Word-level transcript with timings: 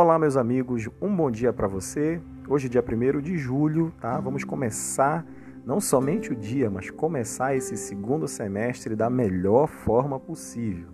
Olá, 0.00 0.16
meus 0.16 0.36
amigos, 0.36 0.88
um 1.02 1.12
bom 1.12 1.28
dia 1.28 1.52
para 1.52 1.66
você. 1.66 2.20
Hoje, 2.48 2.68
dia 2.68 2.80
1 2.80 3.20
de 3.20 3.36
julho, 3.36 3.92
tá? 4.00 4.20
Vamos 4.20 4.44
começar 4.44 5.26
não 5.66 5.80
somente 5.80 6.32
o 6.32 6.36
dia, 6.36 6.70
mas 6.70 6.88
começar 6.88 7.56
esse 7.56 7.76
segundo 7.76 8.28
semestre 8.28 8.94
da 8.94 9.10
melhor 9.10 9.66
forma 9.66 10.20
possível, 10.20 10.86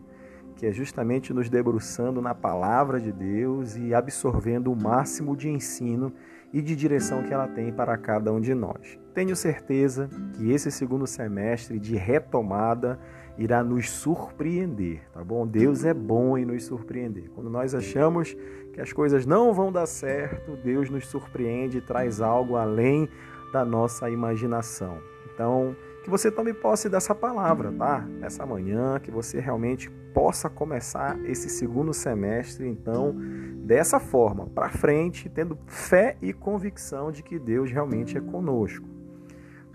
que 0.57 0.64
é 0.64 0.73
justamente 0.73 1.35
nos 1.35 1.51
debruçando 1.51 2.23
na 2.23 2.35
palavra 2.35 2.99
de 2.99 3.13
Deus 3.13 3.77
e 3.77 3.93
absorvendo 3.93 4.73
o 4.73 4.82
máximo 4.82 5.36
de 5.36 5.50
ensino 5.50 6.11
e 6.50 6.63
de 6.63 6.75
direção 6.75 7.23
que 7.25 7.35
ela 7.35 7.46
tem 7.46 7.71
para 7.71 7.99
cada 7.99 8.32
um 8.32 8.41
de 8.41 8.55
nós. 8.55 8.99
Tenho 9.13 9.36
certeza 9.36 10.09
que 10.32 10.50
esse 10.50 10.71
segundo 10.71 11.07
semestre 11.07 11.79
de 11.79 11.95
retomada 11.95 12.99
irá 13.37 13.64
nos 13.64 13.91
surpreender, 13.91 15.03
tá 15.13 15.25
bom? 15.25 15.46
Deus 15.46 15.85
é 15.85 15.93
bom 15.93 16.39
em 16.39 16.45
nos 16.45 16.64
surpreender. 16.64 17.31
Quando 17.35 17.50
nós 17.50 17.75
achamos 17.75 18.36
que 18.72 18.81
as 18.81 18.93
coisas 18.93 19.26
não 19.26 19.53
vão 19.53 19.72
dar 19.72 19.86
certo, 19.86 20.57
Deus 20.57 20.89
nos 20.89 21.07
surpreende 21.07 21.79
e 21.79 21.81
traz 21.81 22.21
algo 22.21 22.57
além 22.57 23.09
da 23.53 23.64
nossa 23.64 24.09
imaginação. 24.11 24.99
Então, 25.32 25.76
que 26.04 26.11
você 26.11 26.31
tome 26.31 26.53
posse 26.53 26.89
dessa 26.89 27.14
palavra, 27.14 27.73
tá? 27.73 28.07
Essa 28.21 28.45
manhã, 28.45 29.00
que 29.00 29.11
você 29.11 29.40
realmente 29.40 29.90
possa 30.12 30.51
começar 30.51 31.18
esse 31.25 31.48
segundo 31.48 31.95
semestre, 31.95 32.69
então, 32.69 33.17
dessa 33.64 33.98
forma, 33.98 34.47
para 34.47 34.69
frente, 34.69 35.31
tendo 35.31 35.59
fé 35.67 36.17
e 36.20 36.33
convicção 36.33 37.11
de 37.11 37.23
que 37.23 37.39
Deus 37.39 37.70
realmente 37.70 38.19
é 38.19 38.20
conosco. 38.20 38.87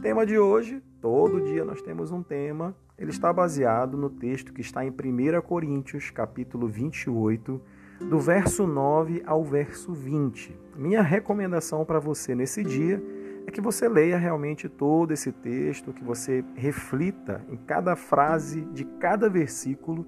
Tema 0.01 0.25
de 0.25 0.37
hoje, 0.37 0.81
todo 1.01 1.41
dia 1.41 1.65
nós 1.65 1.81
temos 1.81 2.11
um 2.11 2.21
tema, 2.21 2.75
ele 2.99 3.11
está 3.11 3.31
baseado 3.31 3.97
no 3.97 4.09
texto 4.09 4.51
que 4.51 4.59
está 4.59 4.83
em 4.83 4.89
1 4.89 5.41
Coríntios, 5.41 6.11
capítulo 6.11 6.67
28, 6.67 7.61
do 8.01 8.19
verso 8.19 8.67
9 8.67 9.23
ao 9.25 9.43
verso 9.43 9.93
20. 9.93 10.53
Minha 10.75 11.01
recomendação 11.01 11.85
para 11.85 11.97
você 11.97 12.35
nesse 12.35 12.61
dia 12.61 13.01
é 13.47 13.51
que 13.51 13.61
você 13.61 13.87
leia 13.87 14.17
realmente 14.17 14.67
todo 14.67 15.13
esse 15.13 15.31
texto, 15.31 15.93
que 15.93 16.03
você 16.03 16.43
reflita 16.55 17.41
em 17.49 17.55
cada 17.55 17.95
frase 17.95 18.61
de 18.73 18.83
cada 18.83 19.29
versículo. 19.29 20.05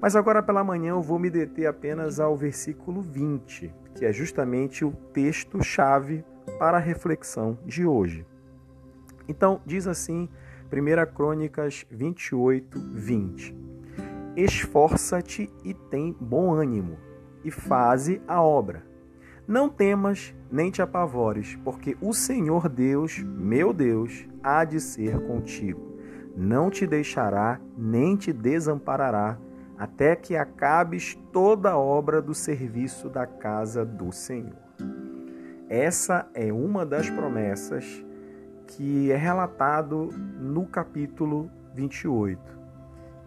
Mas 0.00 0.14
agora 0.14 0.40
pela 0.40 0.62
manhã 0.62 0.90
eu 0.90 1.02
vou 1.02 1.18
me 1.18 1.30
deter 1.30 1.66
apenas 1.66 2.20
ao 2.20 2.36
versículo 2.36 3.02
20, 3.02 3.74
que 3.96 4.04
é 4.04 4.12
justamente 4.12 4.84
o 4.84 4.92
texto-chave 5.12 6.24
para 6.60 6.76
a 6.76 6.80
reflexão 6.80 7.58
de 7.66 7.84
hoje. 7.84 8.24
Então, 9.28 9.60
diz 9.66 9.86
assim 9.88 10.28
1 10.72 11.12
Crônicas 11.12 11.84
28, 11.90 12.78
20. 12.78 13.56
Esforça-te 14.36 15.52
e 15.64 15.74
tem 15.74 16.16
bom 16.20 16.52
ânimo, 16.54 16.96
e 17.42 17.50
faze 17.50 18.22
a 18.28 18.40
obra. 18.40 18.86
Não 19.48 19.68
temas 19.68 20.32
nem 20.48 20.70
te 20.70 20.80
apavores, 20.80 21.58
porque 21.64 21.96
o 22.00 22.12
Senhor 22.12 22.68
Deus, 22.68 23.18
meu 23.18 23.72
Deus, 23.72 24.28
há 24.44 24.64
de 24.64 24.78
ser 24.78 25.18
contigo. 25.26 25.98
Não 26.36 26.70
te 26.70 26.86
deixará 26.86 27.60
nem 27.76 28.14
te 28.14 28.32
desamparará, 28.32 29.36
até 29.76 30.14
que 30.14 30.36
acabes 30.36 31.18
toda 31.32 31.70
a 31.70 31.78
obra 31.78 32.22
do 32.22 32.32
serviço 32.32 33.08
da 33.08 33.26
casa 33.26 33.84
do 33.84 34.12
Senhor. 34.12 34.54
Essa 35.68 36.28
é 36.32 36.52
uma 36.52 36.86
das 36.86 37.10
promessas 37.10 38.04
que 38.70 39.10
é 39.10 39.16
relatado 39.16 40.08
no 40.38 40.66
capítulo 40.66 41.50
28. 41.74 42.60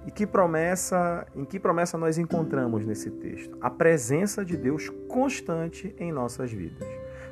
E 0.05 0.11
que 0.11 0.27
promessa, 0.27 1.25
em 1.35 1.45
que 1.45 1.59
promessa 1.59 1.97
nós 1.97 2.17
encontramos 2.17 2.85
nesse 2.85 3.09
texto? 3.09 3.57
A 3.61 3.69
presença 3.69 4.43
de 4.43 4.57
Deus 4.57 4.89
constante 5.07 5.95
em 5.97 6.11
nossas 6.11 6.51
vidas. 6.51 6.87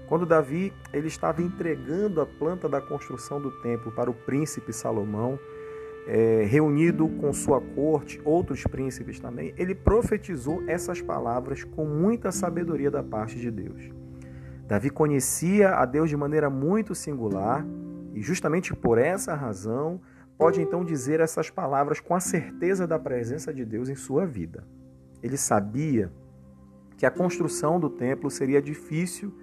Quando 0.07 0.25
Davi 0.25 0.73
ele 0.93 1.07
estava 1.07 1.41
entregando 1.41 2.21
a 2.21 2.25
planta 2.25 2.67
da 2.67 2.81
construção 2.81 3.41
do 3.41 3.51
templo 3.61 3.91
para 3.91 4.09
o 4.09 4.13
príncipe 4.13 4.73
Salomão, 4.73 5.39
é, 6.07 6.45
reunido 6.45 7.07
com 7.07 7.31
sua 7.31 7.61
corte, 7.61 8.21
outros 8.25 8.63
príncipes 8.63 9.19
também, 9.19 9.53
ele 9.57 9.75
profetizou 9.75 10.63
essas 10.67 11.01
palavras 11.01 11.63
com 11.63 11.85
muita 11.85 12.31
sabedoria 12.31 12.89
da 12.89 13.03
parte 13.03 13.39
de 13.39 13.51
Deus. 13.51 13.89
Davi 14.67 14.89
conhecia 14.89 15.75
a 15.75 15.85
Deus 15.85 16.09
de 16.09 16.17
maneira 16.17 16.49
muito 16.49 16.95
singular 16.95 17.65
e 18.13 18.21
justamente 18.21 18.75
por 18.75 18.97
essa 18.97 19.33
razão, 19.33 20.01
pode 20.37 20.61
então 20.61 20.83
dizer 20.83 21.19
essas 21.19 21.49
palavras 21.49 21.99
com 21.99 22.15
a 22.15 22.19
certeza 22.19 22.87
da 22.87 22.97
presença 22.97 23.53
de 23.53 23.63
Deus 23.63 23.89
em 23.89 23.95
sua 23.95 24.25
vida. 24.25 24.63
Ele 25.21 25.37
sabia 25.37 26.11
que 26.97 27.05
a 27.05 27.11
construção 27.11 27.79
do 27.79 27.89
templo 27.89 28.29
seria 28.29 28.61
difícil 28.61 29.33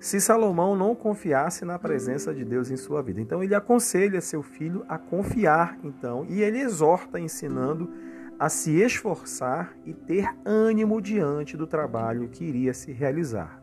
se 0.00 0.20
Salomão 0.20 0.76
não 0.76 0.94
confiasse 0.94 1.64
na 1.64 1.78
presença 1.78 2.32
de 2.32 2.44
Deus 2.44 2.70
em 2.70 2.76
sua 2.76 3.02
vida. 3.02 3.20
Então 3.20 3.42
ele 3.42 3.54
aconselha 3.54 4.20
seu 4.20 4.42
filho 4.42 4.84
a 4.88 4.96
confiar, 4.96 5.78
então, 5.82 6.24
e 6.28 6.42
ele 6.42 6.60
exorta 6.60 7.18
ensinando 7.18 7.90
a 8.38 8.48
se 8.48 8.80
esforçar 8.80 9.76
e 9.84 9.92
ter 9.92 10.28
ânimo 10.44 11.00
diante 11.02 11.56
do 11.56 11.66
trabalho 11.66 12.28
que 12.28 12.44
iria 12.44 12.72
se 12.72 12.92
realizar. 12.92 13.57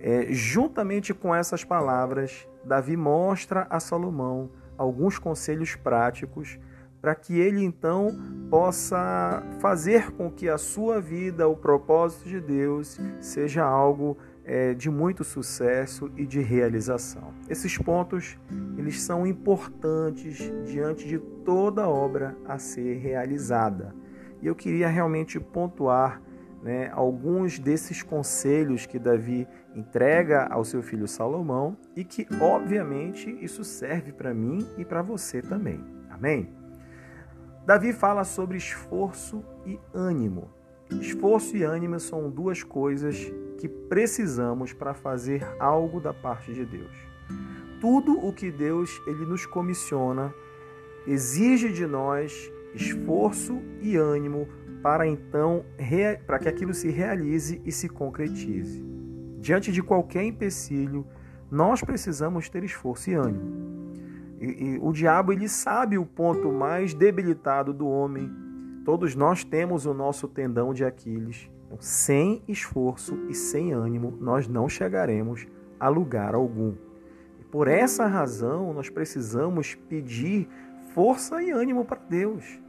É, 0.00 0.26
juntamente 0.30 1.12
com 1.12 1.34
essas 1.34 1.62
palavras, 1.62 2.48
Davi 2.64 2.96
mostra 2.96 3.66
a 3.68 3.78
Salomão 3.78 4.50
alguns 4.76 5.18
conselhos 5.18 5.76
práticos 5.76 6.58
para 7.00 7.14
que 7.14 7.38
ele 7.38 7.62
então 7.62 8.08
possa 8.50 9.42
fazer 9.60 10.10
com 10.12 10.30
que 10.30 10.48
a 10.48 10.58
sua 10.58 11.00
vida, 11.00 11.46
o 11.48 11.56
propósito 11.56 12.28
de 12.28 12.40
Deus, 12.40 12.98
seja 13.20 13.64
algo 13.64 14.16
é, 14.44 14.74
de 14.74 14.90
muito 14.90 15.22
sucesso 15.22 16.10
e 16.16 16.26
de 16.26 16.40
realização. 16.40 17.32
Esses 17.48 17.76
pontos 17.78 18.38
eles 18.76 19.00
são 19.00 19.26
importantes 19.26 20.50
diante 20.64 21.06
de 21.06 21.18
toda 21.44 21.88
obra 21.88 22.36
a 22.46 22.58
ser 22.58 22.98
realizada. 22.98 23.94
E 24.42 24.46
eu 24.46 24.54
queria 24.54 24.88
realmente 24.88 25.38
pontuar 25.38 26.20
né, 26.62 26.90
alguns 26.92 27.58
desses 27.58 28.02
conselhos 28.02 28.86
que 28.86 28.98
Davi 28.98 29.46
entrega 29.74 30.46
ao 30.46 30.64
seu 30.64 30.82
filho 30.82 31.06
Salomão 31.06 31.76
e 31.94 32.04
que, 32.04 32.26
obviamente, 32.40 33.36
isso 33.40 33.64
serve 33.64 34.12
para 34.12 34.34
mim 34.34 34.66
e 34.76 34.84
para 34.84 35.02
você 35.02 35.40
também. 35.40 35.84
Amém? 36.10 36.52
Davi 37.64 37.92
fala 37.92 38.24
sobre 38.24 38.56
esforço 38.58 39.44
e 39.64 39.78
ânimo. 39.94 40.50
Esforço 40.90 41.56
e 41.56 41.62
ânimo 41.62 42.00
são 42.00 42.28
duas 42.28 42.62
coisas 42.62 43.32
que 43.58 43.68
precisamos 43.68 44.72
para 44.72 44.94
fazer 44.94 45.46
algo 45.58 46.00
da 46.00 46.12
parte 46.12 46.52
de 46.52 46.64
Deus. 46.64 46.96
Tudo 47.80 48.18
o 48.18 48.32
que 48.32 48.50
Deus 48.50 49.00
ele 49.06 49.24
nos 49.24 49.46
comissiona 49.46 50.34
exige 51.06 51.72
de 51.72 51.86
nós 51.86 52.50
esforço 52.74 53.60
e 53.80 53.96
ânimo 53.96 54.48
para 54.82 55.06
então 55.06 55.64
para 56.26 56.38
que 56.38 56.48
aquilo 56.48 56.74
se 56.74 56.88
realize 56.90 57.60
e 57.64 57.70
se 57.70 57.88
concretize. 57.88 58.99
Diante 59.40 59.72
de 59.72 59.82
qualquer 59.82 60.22
empecilho, 60.22 61.06
nós 61.50 61.80
precisamos 61.80 62.48
ter 62.48 62.62
esforço 62.62 63.10
e 63.10 63.14
ânimo. 63.14 63.90
E, 64.40 64.44
e, 64.44 64.78
o 64.80 64.92
diabo 64.92 65.32
ele 65.32 65.48
sabe 65.48 65.98
o 65.98 66.06
ponto 66.06 66.52
mais 66.52 66.94
debilitado 66.94 67.72
do 67.72 67.88
homem. 67.88 68.30
Todos 68.84 69.14
nós 69.14 69.42
temos 69.42 69.86
o 69.86 69.94
nosso 69.94 70.28
tendão 70.28 70.72
de 70.72 70.84
Aquiles. 70.84 71.50
Então, 71.66 71.78
sem 71.80 72.42
esforço 72.46 73.16
e 73.28 73.34
sem 73.34 73.72
ânimo, 73.72 74.16
nós 74.20 74.46
não 74.46 74.68
chegaremos 74.68 75.46
a 75.78 75.88
lugar 75.88 76.34
algum. 76.34 76.74
E 77.40 77.44
por 77.44 77.66
essa 77.66 78.06
razão, 78.06 78.72
nós 78.72 78.88
precisamos 78.88 79.74
pedir 79.74 80.48
força 80.94 81.42
e 81.42 81.50
ânimo 81.50 81.84
para 81.84 82.00
Deus 82.08 82.60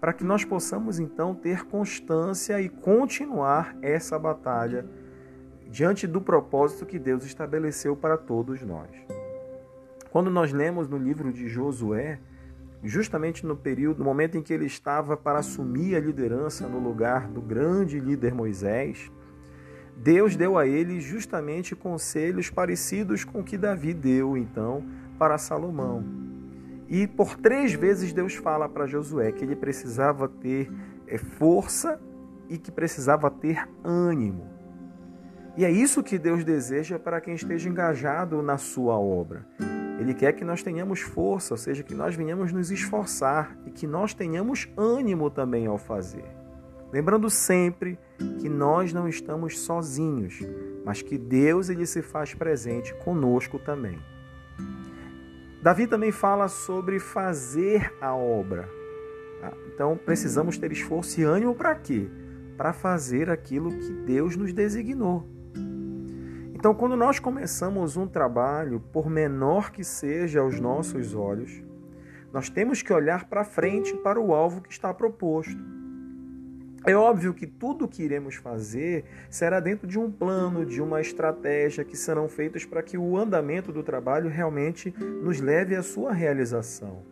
para 0.00 0.12
que 0.12 0.24
nós 0.24 0.44
possamos 0.44 0.98
então 0.98 1.34
ter 1.34 1.64
constância 1.64 2.60
e 2.60 2.68
continuar 2.68 3.76
essa 3.80 4.18
batalha 4.18 4.86
diante 5.70 6.06
do 6.06 6.20
propósito 6.20 6.86
que 6.86 6.98
Deus 6.98 7.24
estabeleceu 7.24 7.96
para 7.96 8.16
todos 8.16 8.62
nós. 8.62 8.90
Quando 10.10 10.30
nós 10.30 10.52
lemos 10.52 10.88
no 10.88 10.96
livro 10.96 11.32
de 11.32 11.48
Josué, 11.48 12.18
justamente 12.82 13.44
no 13.44 13.56
período, 13.56 13.98
no 13.98 14.04
momento 14.04 14.38
em 14.38 14.42
que 14.42 14.52
ele 14.52 14.66
estava 14.66 15.16
para 15.16 15.40
assumir 15.40 15.96
a 15.96 16.00
liderança 16.00 16.66
no 16.66 16.78
lugar 16.78 17.28
do 17.28 17.40
grande 17.40 18.00
líder 18.00 18.32
Moisés, 18.32 19.10
Deus 19.96 20.36
deu 20.36 20.58
a 20.58 20.66
ele 20.66 21.00
justamente 21.00 21.74
conselhos 21.74 22.50
parecidos 22.50 23.24
com 23.24 23.40
o 23.40 23.44
que 23.44 23.56
Davi 23.56 23.94
deu 23.94 24.36
então 24.36 24.84
para 25.18 25.38
Salomão. 25.38 26.04
E 26.88 27.06
por 27.06 27.36
três 27.36 27.72
vezes 27.72 28.12
Deus 28.12 28.34
fala 28.34 28.68
para 28.68 28.86
Josué 28.86 29.32
que 29.32 29.44
ele 29.44 29.56
precisava 29.56 30.28
ter 30.28 30.70
é, 31.06 31.18
força 31.18 32.00
e 32.48 32.56
que 32.58 32.70
precisava 32.70 33.30
ter 33.30 33.68
ânimo. 33.82 34.55
E 35.56 35.64
é 35.64 35.70
isso 35.70 36.02
que 36.02 36.18
Deus 36.18 36.44
deseja 36.44 36.98
para 36.98 37.20
quem 37.20 37.34
esteja 37.34 37.68
engajado 37.68 38.42
na 38.42 38.58
sua 38.58 38.98
obra. 38.98 39.46
Ele 39.98 40.12
quer 40.12 40.34
que 40.34 40.44
nós 40.44 40.62
tenhamos 40.62 41.00
força, 41.00 41.54
ou 41.54 41.58
seja, 41.58 41.82
que 41.82 41.94
nós 41.94 42.14
venhamos 42.14 42.52
nos 42.52 42.70
esforçar 42.70 43.56
e 43.64 43.70
que 43.70 43.86
nós 43.86 44.12
tenhamos 44.12 44.68
ânimo 44.76 45.30
também 45.30 45.66
ao 45.66 45.78
fazer. 45.78 46.24
Lembrando 46.92 47.30
sempre 47.30 47.98
que 48.38 48.48
nós 48.48 48.92
não 48.92 49.08
estamos 49.08 49.58
sozinhos, 49.58 50.40
mas 50.84 51.00
que 51.00 51.16
Deus 51.16 51.70
ele 51.70 51.86
se 51.86 52.02
faz 52.02 52.34
presente 52.34 52.94
conosco 52.96 53.58
também. 53.58 53.98
Davi 55.62 55.86
também 55.86 56.12
fala 56.12 56.48
sobre 56.48 57.00
fazer 57.00 57.92
a 58.00 58.14
obra. 58.14 58.68
Tá? 59.40 59.52
Então 59.74 59.96
precisamos 59.96 60.58
ter 60.58 60.70
esforço 60.70 61.20
e 61.20 61.24
ânimo 61.24 61.54
para 61.54 61.74
quê? 61.74 62.08
Para 62.56 62.74
fazer 62.74 63.30
aquilo 63.30 63.70
que 63.70 63.92
Deus 64.04 64.36
nos 64.36 64.52
designou. 64.52 65.35
Então, 66.58 66.74
quando 66.74 66.96
nós 66.96 67.18
começamos 67.18 67.98
um 67.98 68.06
trabalho, 68.06 68.80
por 68.90 69.10
menor 69.10 69.70
que 69.70 69.84
seja 69.84 70.40
aos 70.40 70.58
nossos 70.58 71.14
olhos, 71.14 71.62
nós 72.32 72.48
temos 72.48 72.80
que 72.80 72.90
olhar 72.94 73.26
para 73.26 73.44
frente 73.44 73.94
para 73.98 74.18
o 74.18 74.32
alvo 74.32 74.62
que 74.62 74.72
está 74.72 74.94
proposto. 74.94 75.62
É 76.86 76.96
óbvio 76.96 77.34
que 77.34 77.46
tudo 77.46 77.84
o 77.84 77.88
que 77.88 78.02
iremos 78.02 78.36
fazer 78.36 79.04
será 79.28 79.60
dentro 79.60 79.86
de 79.86 79.98
um 79.98 80.10
plano, 80.10 80.64
de 80.64 80.80
uma 80.80 80.98
estratégia 80.98 81.84
que 81.84 81.94
serão 81.94 82.26
feitas 82.26 82.64
para 82.64 82.82
que 82.82 82.96
o 82.96 83.18
andamento 83.18 83.70
do 83.70 83.82
trabalho 83.82 84.30
realmente 84.30 84.94
nos 85.22 85.42
leve 85.42 85.76
à 85.76 85.82
sua 85.82 86.10
realização. 86.14 87.02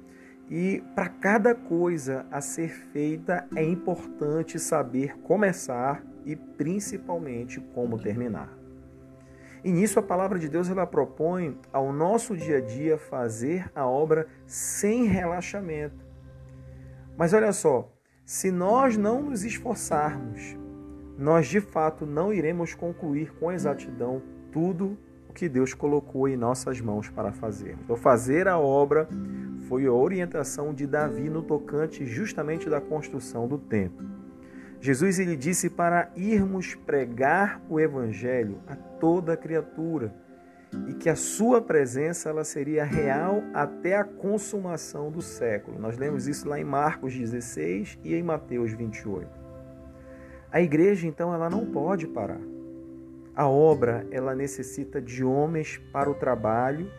E 0.51 0.83
para 0.95 1.11
cada 1.11 1.55
coisa 1.55 2.25
a 2.31 2.41
ser 2.41 2.71
feita 2.71 3.47
é 3.55 3.63
importante 3.63 4.59
saber 4.59 5.19
começar 5.19 6.03
e 6.25 6.35
principalmente 6.35 7.61
como 7.75 7.99
terminar. 7.99 8.64
E 9.65 9.73
nisso 9.73 9.99
a 9.99 10.03
palavra 10.03 10.39
de 10.39 10.47
Deus 10.47 10.69
ela 10.69 10.87
propõe 10.87 11.59
ao 11.73 11.91
nosso 11.91 12.37
dia 12.37 12.59
a 12.59 12.61
dia 12.61 12.99
fazer 12.99 13.71
a 13.75 13.87
obra 13.87 14.27
sem 14.47 15.05
relaxamento. 15.05 16.05
Mas 17.17 17.33
olha 17.33 17.51
só, 17.51 17.91
se 18.27 18.51
nós 18.51 18.99
não 18.99 19.23
nos 19.23 19.43
esforçarmos, 19.43 20.55
nós 21.17 21.47
de 21.47 21.63
fato 21.63 22.05
não 22.05 22.33
iremos 22.33 22.75
concluir 22.75 23.33
com 23.41 23.51
exatidão 23.51 24.21
tudo 24.53 24.99
o 25.29 25.33
que 25.33 25.49
Deus 25.49 25.73
colocou 25.73 26.29
em 26.29 26.37
nossas 26.37 26.81
mãos 26.81 27.09
para 27.09 27.33
fazer. 27.33 27.79
Então, 27.83 27.97
fazer 27.97 28.47
a 28.47 28.59
obra 28.59 29.09
foi 29.69 29.87
a 29.87 29.93
orientação 29.93 30.75
de 30.75 30.87
Davi 30.87 31.31
no 31.31 31.43
tocante 31.43 32.05
justamente 32.05 32.69
da 32.69 32.83
construção 32.83 33.49
do 33.49 33.57
templo. 33.57 34.07
Jesus 34.85 35.19
ele 35.19 35.35
disse 35.35 35.71
para 35.71 36.11
irmos 36.15 36.75
pregar 36.75 37.59
o 37.71 37.81
evangelho 37.81 38.61
a 38.67 38.77
toda 38.77 39.35
criatura 39.35 40.15
e 40.87 40.93
que 40.93 41.09
a 41.09 41.17
sua 41.17 41.63
presença 41.63 42.29
ela 42.29 42.45
seria 42.45 42.85
real 42.85 43.43
até 43.55 43.97
a 43.97 44.05
consumação 44.05 45.11
do 45.11 45.23
século. 45.23 45.79
Nós 45.79 45.97
lemos 45.97 46.29
isso 46.29 46.47
lá 46.47 46.61
em 46.61 46.65
Marcos 46.65 47.17
16 47.17 47.99
e 48.05 48.15
em 48.15 48.23
Mateus 48.23 48.73
28. 48.73 49.27
A 50.53 50.61
igreja 50.61 51.07
então 51.07 51.33
ela 51.33 51.49
não 51.49 51.65
pode 51.65 52.07
parar. 52.07 52.43
A 53.35 53.49
obra 53.49 54.07
ela 54.11 54.35
necessita 54.35 55.01
de 55.01 55.25
homens 55.25 55.81
para 55.95 56.11
o 56.11 56.15
trabalho 56.15 56.93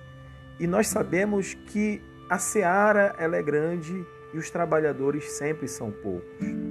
e 0.60 0.66
nós 0.66 0.88
sabemos 0.88 1.54
que 1.54 2.02
a 2.32 2.40
seara 2.40 3.16
ela 3.20 3.38
é 3.38 3.44
grande 3.44 4.04
e 4.34 4.40
os 4.40 4.50
trabalhadores 4.50 5.34
sempre 5.34 5.68
são 5.68 5.92
poucos. 5.92 6.65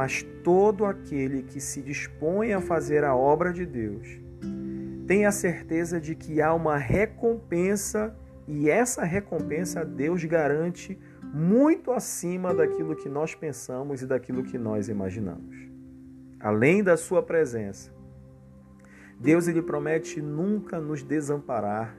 Mas 0.00 0.22
todo 0.42 0.86
aquele 0.86 1.42
que 1.42 1.60
se 1.60 1.82
dispõe 1.82 2.54
a 2.54 2.60
fazer 2.62 3.04
a 3.04 3.14
obra 3.14 3.52
de 3.52 3.66
Deus, 3.66 4.18
tenha 5.06 5.28
a 5.28 5.30
certeza 5.30 6.00
de 6.00 6.14
que 6.14 6.40
há 6.40 6.54
uma 6.54 6.78
recompensa 6.78 8.16
e 8.48 8.70
essa 8.70 9.04
recompensa 9.04 9.84
Deus 9.84 10.24
garante 10.24 10.98
muito 11.34 11.92
acima 11.92 12.54
daquilo 12.54 12.96
que 12.96 13.10
nós 13.10 13.34
pensamos 13.34 14.00
e 14.00 14.06
daquilo 14.06 14.42
que 14.42 14.56
nós 14.56 14.88
imaginamos. 14.88 15.54
Além 16.40 16.82
da 16.82 16.96
sua 16.96 17.22
presença, 17.22 17.92
Deus 19.20 19.48
ele 19.48 19.60
promete 19.60 20.22
nunca 20.22 20.80
nos 20.80 21.02
desamparar. 21.02 21.94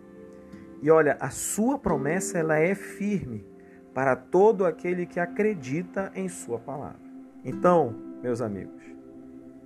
E 0.81 0.89
olha, 0.89 1.18
a 1.19 1.30
sua 1.30 1.77
promessa 1.77 2.39
ela 2.39 2.57
é 2.57 2.74
firme 2.74 3.45
para 3.94 4.15
todo 4.15 4.65
aquele 4.65 5.06
que 5.06 5.19
acredita 5.19 6.12
em 6.15 6.27
sua 6.27 6.57
palavra. 6.57 7.00
Então, 7.43 7.95
meus 8.21 8.41
amigos, 8.41 8.83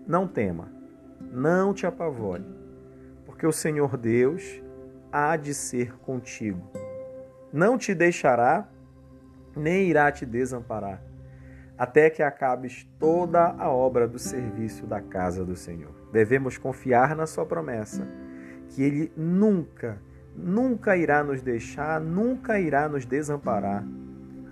não 0.07 0.27
tema, 0.27 0.69
não 1.31 1.73
te 1.73 1.85
apavore 1.85 2.45
porque 3.35 3.45
o 3.45 3.51
Senhor 3.51 3.97
Deus 3.97 4.61
há 5.11 5.35
de 5.35 5.53
ser 5.53 5.97
contigo. 5.97 6.61
Não 7.51 7.77
te 7.77 7.93
deixará, 7.93 8.67
nem 9.55 9.89
irá 9.89 10.09
te 10.11 10.25
desamparar, 10.25 11.01
até 11.77 12.09
que 12.09 12.23
acabes 12.23 12.87
toda 12.97 13.47
a 13.57 13.69
obra 13.69 14.07
do 14.07 14.17
serviço 14.17 14.85
da 14.85 15.01
casa 15.01 15.43
do 15.43 15.55
Senhor. 15.55 15.91
Devemos 16.13 16.57
confiar 16.57 17.13
na 17.13 17.25
Sua 17.25 17.45
promessa, 17.45 18.07
que 18.69 18.81
Ele 18.81 19.11
nunca, 19.17 20.01
nunca 20.33 20.95
irá 20.95 21.23
nos 21.23 21.41
deixar, 21.41 21.99
nunca 21.99 22.57
irá 22.57 22.87
nos 22.87 23.05
desamparar, 23.05 23.85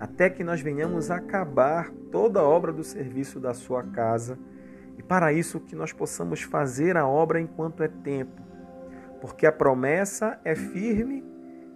até 0.04 0.28
que 0.28 0.44
nós 0.44 0.60
venhamos 0.60 1.10
acabar 1.10 1.90
toda 2.12 2.38
a 2.38 2.42
obra 2.42 2.70
do 2.70 2.84
serviço 2.84 3.40
da 3.40 3.54
Sua 3.54 3.82
casa. 3.82 4.38
E 4.98 5.02
para 5.02 5.32
isso 5.32 5.58
que 5.58 5.74
nós 5.74 5.94
possamos 5.94 6.42
fazer 6.42 6.94
a 6.98 7.08
obra 7.08 7.40
enquanto 7.40 7.82
é 7.82 7.88
tempo, 7.88 8.42
porque 9.18 9.46
a 9.46 9.52
promessa 9.52 10.38
é 10.44 10.54
firme 10.54 11.24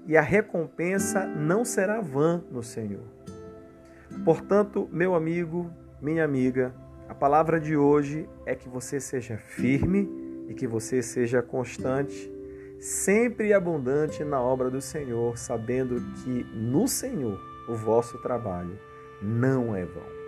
e 0.07 0.15
a 0.15 0.21
recompensa 0.21 1.27
não 1.27 1.65
será 1.65 2.03
vã 2.03 2.45
no 2.51 2.63
Senhor. 2.63 3.07
Portanto, 4.27 4.87
meu 4.93 5.15
amigo, 5.15 5.71
minha 5.99 6.23
amiga, 6.23 6.75
a 7.09 7.15
palavra 7.15 7.59
de 7.59 7.79
hoje 7.79 8.29
é 8.45 8.55
que 8.55 8.69
você 8.69 9.01
seja 9.01 9.39
firme 9.39 10.07
e 10.49 10.53
que 10.53 10.67
você 10.67 11.01
seja 11.01 11.41
constante, 11.41 12.31
sempre 12.79 13.55
abundante 13.55 14.23
na 14.23 14.39
obra 14.39 14.71
do 14.71 14.83
Senhor, 14.83 15.39
sabendo 15.39 15.99
que 16.23 16.45
no 16.55 16.87
Senhor 16.87 17.58
o 17.69 17.75
vosso 17.75 18.19
trabalho 18.19 18.79
não 19.23 19.77
é 19.77 19.85
vão. 19.85 20.19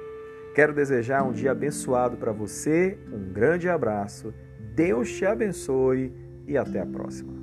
Quero 0.54 0.74
desejar 0.74 1.22
um 1.22 1.32
dia 1.32 1.52
abençoado 1.52 2.16
para 2.16 2.32
você, 2.32 2.98
um 3.12 3.32
grande 3.32 3.68
abraço, 3.68 4.34
Deus 4.74 5.10
te 5.10 5.24
abençoe 5.24 6.12
e 6.46 6.56
até 6.58 6.80
a 6.80 6.86
próxima. 6.86 7.39